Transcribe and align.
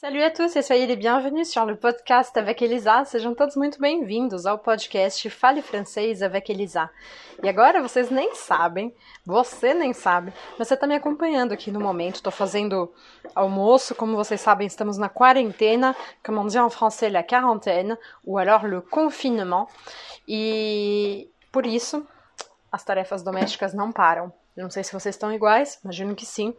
Salut 0.00 0.22
a 0.22 0.30
todos 0.30 0.54
e 0.54 0.62
soyez 0.62 0.86
les 0.86 0.94
bienvenus 0.94 1.50
sur 1.50 1.64
le 1.64 1.74
podcast 1.74 2.38
avec 2.38 2.62
Elisa. 2.62 3.04
Sejam 3.04 3.34
todos 3.34 3.56
muito 3.56 3.80
bem-vindos 3.80 4.46
ao 4.46 4.56
podcast 4.56 5.28
Fale 5.28 5.60
Francês 5.60 6.22
avec 6.22 6.52
Elisa. 6.52 6.88
E 7.42 7.48
agora 7.48 7.82
vocês 7.82 8.08
nem 8.08 8.32
sabem, 8.32 8.94
você 9.26 9.74
nem 9.74 9.92
sabe, 9.92 10.32
mas 10.56 10.68
você 10.68 10.74
está 10.74 10.86
me 10.86 10.94
acompanhando 10.94 11.50
aqui 11.50 11.72
no 11.72 11.80
momento. 11.80 12.14
Estou 12.14 12.30
fazendo 12.30 12.94
almoço, 13.34 13.92
como 13.92 14.14
vocês 14.14 14.40
sabem, 14.40 14.68
estamos 14.68 14.98
na 14.98 15.08
quarentena, 15.08 15.96
comme 16.24 16.38
on 16.38 16.46
dit 16.46 16.58
en 16.58 16.70
français, 16.70 17.10
la 17.10 17.24
quarantaine, 17.24 17.98
ou 18.24 18.38
alors 18.38 18.68
le 18.68 18.80
confinement. 18.80 19.66
E 20.28 21.28
por 21.50 21.66
isso, 21.66 22.06
as 22.70 22.84
tarefas 22.84 23.24
domésticas 23.24 23.74
não 23.74 23.90
param. 23.90 24.32
Não 24.62 24.70
sei 24.70 24.82
se 24.82 24.92
vocês 24.92 25.14
estão 25.14 25.32
iguais, 25.32 25.78
imagino 25.84 26.16
que 26.16 26.26
sim. 26.26 26.52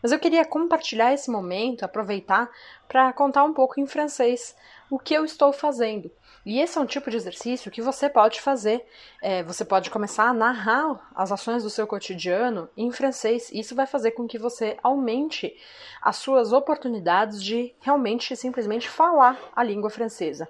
Mas 0.00 0.12
eu 0.12 0.20
queria 0.20 0.44
compartilhar 0.44 1.12
esse 1.12 1.30
momento, 1.30 1.82
aproveitar 1.82 2.48
para 2.86 3.12
contar 3.12 3.42
um 3.42 3.52
pouco 3.52 3.80
em 3.80 3.86
francês 3.86 4.54
o 4.88 4.98
que 4.98 5.12
eu 5.12 5.24
estou 5.24 5.52
fazendo. 5.52 6.10
E 6.46 6.60
esse 6.60 6.78
é 6.78 6.80
um 6.80 6.86
tipo 6.86 7.10
de 7.10 7.16
exercício 7.16 7.70
que 7.70 7.82
você 7.82 8.08
pode 8.08 8.40
fazer. 8.40 8.86
É, 9.20 9.42
você 9.42 9.64
pode 9.64 9.90
começar 9.90 10.24
a 10.24 10.32
narrar 10.32 11.10
as 11.14 11.32
ações 11.32 11.62
do 11.62 11.70
seu 11.70 11.86
cotidiano 11.86 12.68
em 12.76 12.90
francês. 12.90 13.50
Isso 13.52 13.74
vai 13.74 13.86
fazer 13.86 14.12
com 14.12 14.26
que 14.26 14.38
você 14.38 14.78
aumente 14.82 15.54
as 16.00 16.16
suas 16.16 16.52
oportunidades 16.52 17.42
de 17.42 17.74
realmente 17.80 18.34
simplesmente 18.36 18.88
falar 18.88 19.36
a 19.54 19.62
língua 19.62 19.90
francesa. 19.90 20.48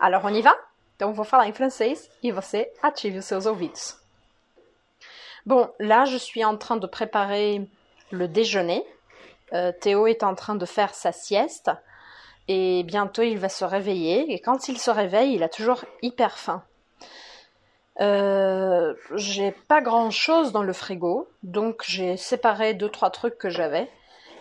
Alors 0.00 0.24
on 0.24 0.30
y 0.30 0.42
va? 0.42 0.56
Então 0.96 1.12
vou 1.12 1.24
falar 1.24 1.48
em 1.48 1.52
francês 1.52 2.08
e 2.22 2.32
você 2.32 2.72
ative 2.80 3.18
os 3.18 3.24
seus 3.24 3.44
ouvidos. 3.44 4.01
Bon, 5.46 5.70
là, 5.78 6.04
je 6.04 6.16
suis 6.16 6.44
en 6.44 6.56
train 6.56 6.76
de 6.76 6.86
préparer 6.86 7.62
le 8.10 8.28
déjeuner. 8.28 8.84
Euh, 9.52 9.72
Théo 9.80 10.06
est 10.06 10.22
en 10.22 10.34
train 10.34 10.54
de 10.54 10.66
faire 10.66 10.94
sa 10.94 11.12
sieste 11.12 11.70
et 12.48 12.82
bientôt 12.84 13.22
il 13.22 13.38
va 13.38 13.48
se 13.48 13.64
réveiller. 13.64 14.32
Et 14.32 14.38
quand 14.38 14.68
il 14.68 14.78
se 14.78 14.90
réveille, 14.90 15.34
il 15.34 15.42
a 15.42 15.48
toujours 15.48 15.84
hyper 16.02 16.38
faim. 16.38 16.62
Euh, 18.00 18.94
j'ai 19.14 19.52
pas 19.68 19.82
grand 19.82 20.10
chose 20.10 20.52
dans 20.52 20.62
le 20.62 20.72
frigo, 20.72 21.28
donc 21.42 21.82
j'ai 21.86 22.16
séparé 22.16 22.72
deux 22.72 22.88
trois 22.88 23.10
trucs 23.10 23.36
que 23.36 23.50
j'avais 23.50 23.90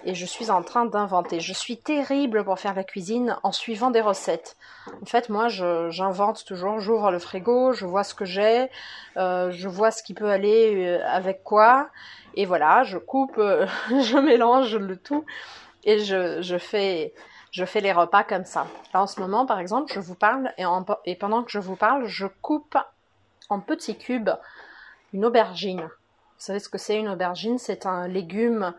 et 0.04 0.16
je 0.16 0.26
suis 0.26 0.52
en 0.52 0.62
train 0.64 0.86
d'inventer. 0.86 1.40
Je 1.40 1.54
suis 1.54 1.78
terrible 1.78 2.44
pour 2.44 2.60
faire 2.60 2.74
la 2.74 2.84
cuisine 2.84 3.38
en 3.44 3.52
suivant 3.52 3.92
des 3.92 4.02
recettes. 4.02 4.58
En 5.02 5.06
fait, 5.06 5.30
moi, 5.30 5.48
j'invente 5.48 6.46
toujours. 6.46 6.80
J'ouvre 6.80 7.12
le 7.12 7.20
frigo, 7.20 7.74
je 7.74 7.86
vois 7.86 8.04
ce 8.04 8.14
que 8.14 8.26
j'ai, 8.26 8.70
euh, 9.18 9.52
je 9.52 9.68
vois 9.68 9.92
ce 9.92 10.04
qui 10.04 10.14
peut 10.14 10.30
aller 10.30 10.86
euh, 10.88 11.06
avec 11.08 11.44
quoi, 11.44 11.90
et 12.36 12.46
voilà, 12.46 12.84
je 12.84 12.98
coupe, 12.98 13.38
euh, 13.38 13.68
je 13.90 14.18
mélange 14.18 14.76
le 14.76 14.98
tout, 14.98 15.26
et 15.84 16.00
je, 16.00 16.58
fais, 16.58 17.14
je 17.52 17.66
fais 17.66 17.82
les 17.82 17.92
repas 17.92 18.24
comme 18.24 18.46
ça. 18.46 18.68
Là, 18.94 19.02
en 19.02 19.08
ce 19.08 19.20
moment, 19.20 19.46
par 19.46 19.60
exemple, 19.60 19.92
je 19.94 20.00
vous 20.00 20.16
parle, 20.16 20.54
et 21.06 21.16
pendant 21.16 21.44
que 21.44 21.52
je 21.52 21.60
vous 21.60 21.76
parle, 21.76 22.06
je 22.06 22.28
coupe 22.42 22.78
en 23.50 23.60
petits 23.60 23.98
cubes 23.98 24.32
une 25.14 25.26
aubergine. 25.26 25.82
Vous 25.82 26.46
savez 26.48 26.60
ce 26.60 26.70
que 26.70 26.78
c'est 26.78 26.98
une 26.98 27.10
aubergine? 27.10 27.60
C'est 27.60 27.86
un 27.86 28.08
légume 28.08 28.74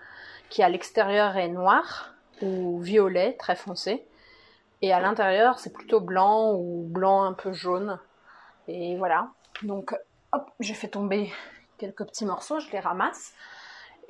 qui 0.53 0.63
à 0.63 0.69
l'extérieur 0.69 1.39
est 1.39 1.49
noir 1.49 2.13
ou 2.43 2.79
violet 2.79 3.37
très 3.39 3.57
foncé. 3.57 4.05
Et 4.83 4.93
à 4.93 5.01
l'intérieur 5.01 5.59
c'est 5.59 5.73
plutôt 5.73 6.01
blanc 6.01 6.53
ou 6.53 6.85
blanc 6.87 7.25
un 7.25 7.33
peu 7.33 7.55
jaune. 7.55 7.99
Et 8.69 8.97
voilà. 8.99 9.29
Donc 9.63 9.95
hop 10.33 10.51
j'ai 10.61 10.75
fait 10.75 10.89
tomber 10.89 11.33
quelques 11.79 12.05
petits 12.05 12.27
morceaux 12.27 12.61
je 12.61 12.71
les 12.71 12.81
ramasse. 12.81 13.33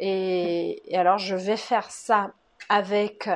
Et, 0.00 0.82
alors 0.94 1.18
je 1.18 1.36
vais 1.36 1.56
faire 1.56 1.88
ça 1.92 2.32
avec 2.68 3.30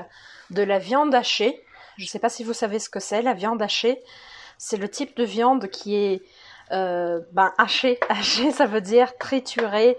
de 0.51 0.63
la 0.65 0.81
viande 0.81 1.15
hachée. 1.15 1.63
Je 1.99 2.05
ne 2.05 2.09
sais 2.09 2.19
pas 2.19 2.29
si 2.29 2.43
vous 2.43 2.55
savez 2.55 2.81
ce 2.81 2.91
que 2.91 2.99
c'est 2.99 3.23
la 3.23 3.35
viande 3.35 3.63
hachée. 3.63 4.03
C'est 4.59 4.79
le 4.79 4.89
type 4.89 5.17
de 5.17 5.23
viande 5.25 5.69
qui 5.69 5.95
est 5.95 6.23
euh, 6.73 7.21
ben, 7.31 7.53
hachée 7.57 8.01
hachée 8.09 8.51
ça 8.51 8.67
veut 8.67 8.81
dire 8.81 9.17
triturée 9.19 9.97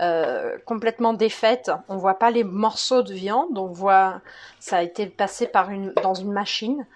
euh, 0.00 0.58
complètement 0.64 1.12
défaite. 1.12 1.70
On 1.88 1.96
voit 1.96 2.18
pas 2.18 2.30
les 2.30 2.44
morceaux 2.44 3.02
de 3.02 3.12
viande, 3.12 3.56
on 3.58 3.66
voit 3.66 4.20
ça 4.58 4.78
a 4.78 4.82
été 4.82 5.06
passé 5.06 5.50
dans 6.02 6.14
une 6.14 6.32
machine. 6.32 6.86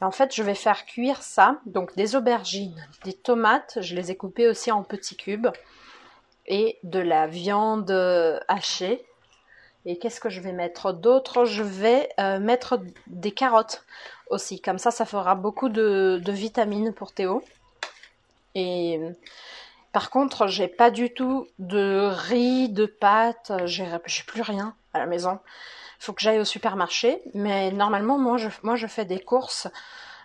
Et 0.00 0.04
en 0.04 0.10
fait, 0.10 0.34
je 0.34 0.42
vais 0.42 0.54
faire 0.54 0.84
cuire 0.84 1.22
ça, 1.22 1.58
donc 1.64 1.96
des 1.96 2.16
aubergines, 2.16 2.86
des 3.04 3.14
tomates, 3.14 3.78
je 3.80 3.94
les 3.94 4.10
ai 4.10 4.16
coupées 4.16 4.48
aussi 4.48 4.70
en 4.70 4.82
petits 4.82 5.16
cubes 5.16 5.48
et 6.46 6.78
de 6.82 6.98
la 6.98 7.26
viande 7.26 7.90
hachée. 8.48 9.04
Et 9.86 9.98
qu'est-ce 9.98 10.20
que 10.20 10.28
je 10.28 10.40
vais 10.40 10.52
mettre 10.52 10.92
d'autre? 10.92 11.44
Je 11.44 11.62
vais 11.62 12.08
euh, 12.18 12.40
mettre 12.40 12.80
des 13.06 13.30
carottes 13.30 13.84
aussi. 14.30 14.60
Comme 14.60 14.78
ça, 14.78 14.90
ça 14.90 15.04
fera 15.04 15.36
beaucoup 15.36 15.68
de, 15.68 16.20
de 16.22 16.32
vitamines 16.32 16.92
pour 16.92 17.12
Théo. 17.12 17.42
Et 18.56 19.00
par 19.96 20.10
contre, 20.10 20.46
j'ai 20.46 20.68
pas 20.68 20.90
du 20.90 21.14
tout 21.14 21.48
de 21.58 22.10
riz, 22.12 22.68
de 22.68 22.84
pâtes, 22.84 23.50
j'ai 23.64 23.86
plus 24.26 24.42
rien 24.42 24.74
à 24.92 24.98
la 24.98 25.06
maison. 25.06 25.38
Il 25.98 26.04
faut 26.04 26.12
que 26.12 26.20
j'aille 26.20 26.38
au 26.38 26.44
supermarché, 26.44 27.22
mais 27.32 27.70
normalement, 27.70 28.18
moi 28.18 28.36
je, 28.36 28.86
fais 28.88 29.06
des 29.06 29.20
courses 29.20 29.68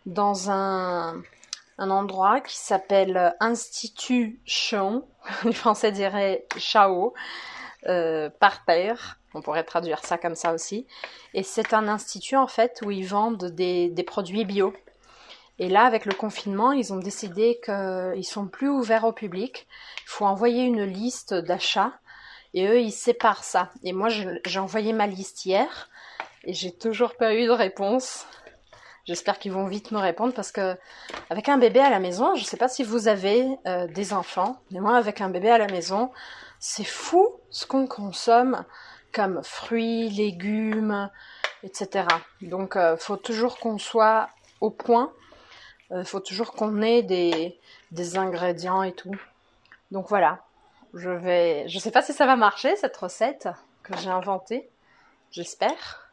dans 0.06 0.52
un, 0.52 1.24
endroit 1.78 2.42
qui 2.42 2.58
s'appelle 2.58 3.34
Institut 3.40 4.42
Chon, 4.46 5.06
les 5.46 5.54
Français 5.54 5.94
diraient 5.94 6.48
Chao, 6.58 7.14
euh, 7.88 8.30
par 8.30 8.66
terre. 8.66 9.20
On 9.34 9.42
pourrait 9.42 9.64
traduire 9.64 10.04
ça 10.04 10.18
comme 10.18 10.36
ça 10.36 10.52
aussi. 10.52 10.86
Et 11.34 11.44
c'est 11.44 11.74
un 11.74 11.88
institut 11.88 12.36
en 12.36 12.48
fait 12.48 12.82
où 12.86 12.92
ils 12.92 13.08
vendent 13.08 13.46
des 13.46 14.04
produits 14.06 14.44
bio. 14.44 14.74
Et 15.62 15.70
là, 15.70 15.84
avec 15.84 16.06
le 16.06 16.14
confinement, 16.16 16.72
ils 16.72 16.92
ont 16.92 16.98
décidé 16.98 17.62
qu'ils 17.64 18.26
sont 18.26 18.48
plus 18.48 18.68
ouverts 18.68 19.04
au 19.04 19.12
public. 19.12 19.68
Il 20.00 20.10
faut 20.10 20.26
envoyer 20.26 20.64
une 20.64 20.84
liste 20.84 21.36
d'achats 21.36 21.94
et 22.56 22.68
eux, 22.68 22.82
ils 22.82 22.92
séparent 22.92 23.44
ça. 23.44 23.70
Et 23.84 23.94
moi, 23.94 24.10
j'ai 24.10 24.60
envoyé 24.60 24.92
ma 24.92 25.06
liste 25.06 25.46
hier 25.46 25.88
et 26.46 26.54
j'ai 26.56 26.72
toujours 26.72 27.16
pas 27.16 27.36
eu 27.36 27.46
de 27.46 27.52
réponse. 27.52 28.26
J'espère 29.06 29.38
qu'ils 29.38 29.52
vont 29.52 29.68
vite 29.68 29.92
me 29.92 30.00
répondre 30.00 30.34
parce 30.34 30.52
que 30.52 30.76
avec 31.30 31.48
un 31.48 31.60
bébé 31.60 31.80
à 31.80 31.92
la 31.92 32.00
maison, 32.00 32.34
je 32.34 32.44
sais 32.44 32.58
pas 32.58 32.68
si 32.68 32.84
vous 32.84 33.08
avez 33.08 33.48
euh, 33.68 33.86
des 33.86 34.14
enfants, 34.14 34.60
mais 34.72 34.80
moi 34.80 34.98
avec 34.98 35.22
un 35.22 35.30
bébé 35.30 35.52
à 35.52 35.60
la 35.60 35.68
maison, 35.68 36.12
c'est 36.58 36.84
fou 36.84 37.36
ce 37.52 37.68
qu'on 37.68 37.86
consomme 37.86 38.66
comme 39.14 39.44
fruits, 39.44 40.10
légumes, 40.10 41.12
etc. 41.62 42.08
Donc, 42.42 42.76
euh, 42.76 42.98
faut 42.98 43.18
toujours 43.18 43.60
qu'on 43.60 43.78
soit 43.78 44.28
au 44.60 44.72
point 44.72 45.12
il 45.92 45.98
euh, 45.98 46.04
faut 46.04 46.20
toujours 46.20 46.54
qu'on 46.54 46.82
ait 46.82 47.04
des, 47.04 47.60
des 47.92 48.18
ingrédients 48.18 48.84
et 48.84 48.94
tout. 48.94 49.16
Donc 49.92 50.08
voilà, 50.08 50.40
je 50.94 51.10
vais, 51.10 51.68
je 51.68 51.80
sais 51.80 51.92
pas 51.92 52.02
si 52.02 52.14
ça 52.14 52.26
va 52.26 52.36
marcher 52.36 52.76
cette 52.78 52.96
recette 52.96 53.50
que 53.84 53.98
j'ai 53.98 54.10
inventée. 54.10 54.70
J'espère. 55.32 56.08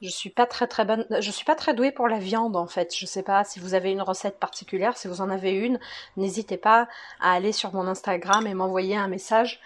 Je 0.00 0.08
suis 0.08 0.30
pas 0.30 0.46
très 0.46 0.66
très 0.66 0.86
bonne, 0.86 1.06
je 1.20 1.30
suis 1.30 1.44
pas 1.44 1.54
très 1.54 1.74
douée 1.74 1.92
pour 1.92 2.08
la 2.08 2.18
viande 2.18 2.56
en 2.56 2.66
fait. 2.66 2.96
Je 2.96 3.04
sais 3.04 3.22
pas 3.22 3.44
si 3.44 3.60
vous 3.60 3.74
avez 3.74 3.90
une 3.90 4.00
recette 4.00 4.38
particulière, 4.38 4.96
si 4.96 5.08
vous 5.08 5.20
en 5.20 5.28
avez 5.28 5.52
une, 5.52 5.78
n'hésitez 6.16 6.56
pas 6.56 6.88
à 7.20 7.32
aller 7.34 7.52
sur 7.52 7.74
mon 7.74 7.86
Instagram 7.86 8.46
et 8.46 8.54
m'envoyer 8.54 8.96
un 8.96 9.08
message. 9.08 9.60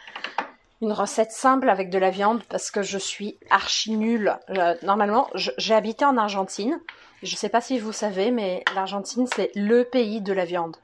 Une 0.80 0.92
recette 0.92 1.32
simple 1.32 1.68
avec 1.68 1.90
de 1.90 1.98
la 1.98 2.10
viande 2.10 2.42
parce 2.48 2.70
que 2.70 2.82
je 2.82 2.98
suis 2.98 3.38
archi 3.50 3.92
nulle. 3.92 4.36
Euh, 4.50 4.74
normalement, 4.82 5.28
j'ai 5.34 5.74
habité 5.74 6.04
en 6.04 6.16
Argentine 6.16 6.78
je 7.24 7.32
ne 7.32 7.38
sais 7.38 7.48
pas 7.48 7.62
si 7.62 7.78
vous 7.78 7.92
savez, 7.92 8.30
mais 8.30 8.62
l'Argentine, 8.74 9.26
c'est 9.34 9.50
le 9.54 9.84
pays 9.84 10.20
de 10.20 10.32
la 10.32 10.44
viande. 10.44 10.76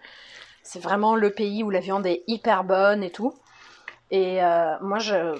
C'est 0.63 0.83
vraiment 0.83 1.15
le 1.15 1.31
pays 1.31 1.63
où 1.63 1.71
la 1.71 1.81
viande 1.81 2.07
est 2.07 2.25
hyper 2.27 2.65
bonne 2.65 3.03
et 3.05 3.11
tout. 3.11 3.35
Et 4.11 4.43
euh, 4.43 4.75
moi, 4.81 4.99
je 4.99 5.37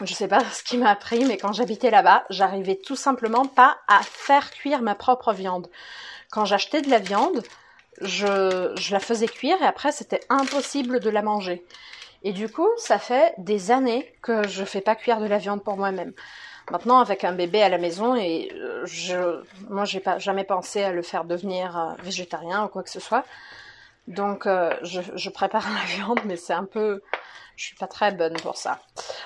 ne 0.00 0.06
sais 0.06 0.28
pas 0.28 0.44
ce 0.52 0.62
qui 0.62 0.76
m'a 0.76 0.90
appris, 0.90 1.24
mais 1.24 1.38
quand 1.38 1.54
j'habitais 1.54 1.90
là-bas, 1.90 2.24
j'arrivais 2.28 2.76
tout 2.76 2.94
simplement 2.94 3.46
pas 3.46 3.78
à 3.88 4.00
faire 4.02 4.50
cuire 4.50 4.82
ma 4.82 4.94
propre 4.94 5.32
viande. 5.32 5.68
Quand 6.30 6.44
j'achetais 6.44 6.82
de 6.82 6.90
la 6.90 6.98
viande, 6.98 7.42
je, 8.02 8.74
je 8.76 8.92
la 8.92 9.00
faisais 9.00 9.28
cuire 9.28 9.60
et 9.62 9.66
après, 9.66 9.92
c'était 9.92 10.20
impossible 10.28 11.00
de 11.00 11.08
la 11.08 11.22
manger. 11.22 11.64
Et 12.22 12.32
du 12.32 12.48
coup, 12.48 12.68
ça 12.76 12.98
fait 12.98 13.34
des 13.38 13.70
années 13.70 14.12
que 14.22 14.46
je 14.48 14.64
fais 14.64 14.80
pas 14.80 14.96
cuire 14.96 15.20
de 15.20 15.26
la 15.26 15.38
viande 15.38 15.62
pour 15.62 15.76
moi-même. 15.76 16.12
Maintenant, 16.70 16.98
avec 16.98 17.24
un 17.24 17.32
bébé 17.32 17.62
à 17.62 17.68
la 17.68 17.78
maison, 17.78 18.14
et 18.16 18.50
euh, 18.54 18.84
je, 18.84 19.42
moi, 19.70 19.84
j'ai 19.84 20.00
pas 20.00 20.18
jamais 20.18 20.44
pensé 20.44 20.82
à 20.82 20.92
le 20.92 21.02
faire 21.02 21.24
devenir 21.24 21.78
euh, 21.78 21.92
végétarien 22.02 22.64
ou 22.64 22.68
quoi 22.68 22.82
que 22.82 22.90
ce 22.90 23.00
soit. 23.00 23.24
Donc, 24.06 24.46
euh, 24.46 24.74
je, 24.82 25.30
prépare 25.30 25.66
la 25.74 25.84
viande, 25.86 26.20
mais 26.24 26.36
c'est 26.36 26.52
un 26.52 26.64
peu, 26.64 27.02
je 27.56 27.64
suis 27.64 27.76
pas 27.76 27.86
très 27.86 28.12
bonne 28.12 28.34
pour 28.34 28.56
ça. 28.56 28.80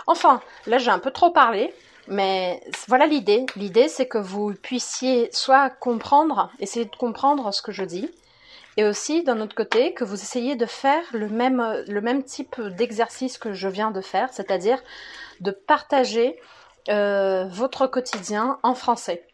Enfin, 0.06 0.40
là, 0.66 0.78
j'ai 0.78 0.90
un 0.90 1.00
peu 1.00 1.10
trop 1.10 1.30
parlé, 1.30 1.74
mais 2.06 2.62
voilà 2.86 3.06
l'idée. 3.06 3.46
L'idée, 3.56 3.88
c'est 3.88 4.06
que 4.06 4.18
vous 4.18 4.54
puissiez 4.54 5.28
soit 5.32 5.70
comprendre, 5.70 6.50
essayer 6.60 6.84
de 6.84 6.96
comprendre 6.96 7.52
ce 7.52 7.62
que 7.62 7.72
je 7.72 7.84
dis, 7.84 8.08
et 8.76 8.84
aussi 8.84 9.22
d'un 9.22 9.40
autre 9.40 9.54
côté 9.54 9.92
que 9.94 10.04
vous 10.04 10.14
essayez 10.14 10.56
de 10.56 10.66
faire 10.66 11.04
le 11.12 11.28
même, 11.28 11.84
le 11.86 12.00
même 12.00 12.22
type 12.22 12.60
d'exercice 12.60 13.38
que 13.38 13.52
je 13.52 13.68
viens 13.68 13.90
de 13.90 14.00
faire, 14.00 14.32
c'est-à-dire 14.32 14.82
de 15.40 15.50
partager 15.50 16.38
euh, 16.88 17.46
votre 17.48 17.86
quotidien 17.86 18.58
en 18.62 18.74
français. 18.74 19.26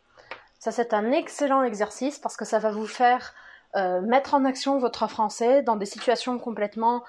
Ça, 0.58 0.73
c'est 0.73 0.93
un 0.93 1.12
excellent 1.12 1.62
exercice 1.62 2.19
parce 2.19 2.37
que 2.37 2.44
ça 2.44 2.58
va 2.58 2.70
vous 2.70 2.87
faire 2.87 3.32
euh, 3.76 4.00
mettre 4.00 4.35
en 4.35 4.44
action 4.44 4.79
votre 4.79 5.06
français 5.08 5.62
dans 5.62 5.76
des 5.76 5.87
situations 5.87 6.38
complètement 6.38 7.05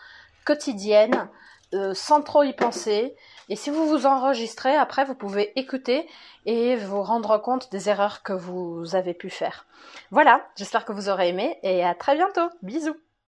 quotidiennes, 0.46 1.28
euh, 1.74 1.94
sans 1.94 2.22
trop 2.22 2.44
y 2.44 2.54
penser. 2.54 3.16
Et 3.50 3.56
si 3.56 3.70
vous 3.70 3.88
vous 3.88 4.06
enregistrez, 4.06 4.76
après, 4.76 5.06
vous 5.06 5.16
pouvez 5.16 5.58
écouter 5.60 6.08
et 6.46 6.76
vous 6.76 7.02
rendre 7.02 7.38
compte 7.38 7.72
des 7.72 7.90
erreurs 7.90 8.24
que 8.24 8.34
vous 8.34 8.96
avez 8.96 9.14
pu 9.14 9.30
faire. 9.30 9.66
Voilà, 10.12 10.42
j'espère 10.56 10.86
que 10.86 10.94
vous 10.94 11.10
aurez 11.10 11.30
aimé 11.30 11.58
et 11.64 11.84
à 11.84 11.96
très 11.96 12.16
bientôt. 12.16 12.50
Bisous 12.62 12.96